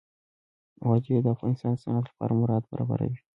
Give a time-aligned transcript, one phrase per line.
[0.87, 3.19] وادي د افغانستان د صنعت لپاره مواد برابروي.